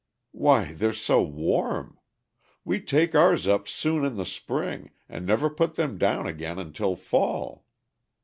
"Why, 0.31 0.73
they're 0.73 0.93
so 0.93 1.21
warm. 1.21 1.99
We 2.65 2.81
take 2.81 3.13
ours 3.13 3.45
up 3.47 3.67
soon 3.67 4.03
in 4.03 4.15
the 4.15 4.25
spring, 4.25 4.89
and 5.07 5.27
never 5.27 5.47
put 5.47 5.75
them 5.75 5.99
down 5.99 6.25
again 6.25 6.57
until 6.57 6.95
fall." 6.95 7.65